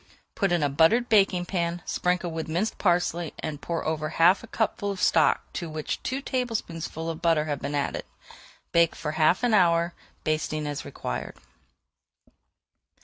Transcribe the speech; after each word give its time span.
Put 0.33 0.51
in 0.51 0.63
a 0.63 0.67
buttered 0.69 1.09
baking 1.09 1.45
pan, 1.45 1.83
sprinkle 1.85 2.31
with 2.31 2.47
minced 2.47 2.79
parsley, 2.79 3.35
and 3.37 3.61
pour 3.61 3.85
over 3.85 4.09
half 4.09 4.41
a 4.43 4.47
cupful 4.47 4.89
of 4.89 4.99
stock 4.99 5.43
to 5.53 5.69
which 5.69 6.01
two 6.01 6.23
tablespoonfuls 6.23 7.11
of 7.11 7.21
butter 7.21 7.45
have 7.45 7.61
been 7.61 7.75
added. 7.75 8.05
Bake 8.71 8.95
for 8.95 9.11
half 9.11 9.43
an 9.43 9.53
hour, 9.53 9.93
basting 10.23 10.65
as 10.65 10.83
required. 10.83 11.35